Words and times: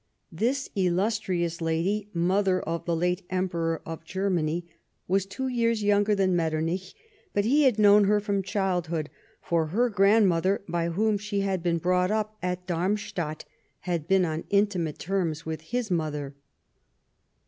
This 0.31 0.67
illustrious 0.75 1.61
lady, 1.61 2.09
mother 2.11 2.59
of 2.59 2.85
the 2.85 2.95
late 2.95 3.21
Emperor 3.29 3.83
of 3.85 4.03
Germany, 4.03 4.67
was 5.07 5.27
two 5.27 5.47
years 5.47 5.83
younger 5.83 6.15
than 6.15 6.35
Metternich, 6.35 6.95
but 7.35 7.45
he 7.45 7.65
had 7.65 7.77
known 7.77 8.05
her 8.05 8.19
from 8.19 8.41
childhood, 8.41 9.11
for 9.43 9.67
iher 9.67 9.93
grandmother, 9.93 10.63
by 10.67 10.89
whom 10.89 11.19
she 11.19 11.41
had 11.41 11.61
been 11.61 11.77
brought 11.77 12.09
up 12.09 12.35
at 12.41 12.65
Darmstadt, 12.65 13.45
had 13.81 14.07
been 14.07 14.25
on 14.25 14.43
intimate 14.49 14.97
terms 14.97 15.45
with 15.45 15.61
his 15.61 15.91
mother. 15.91 16.33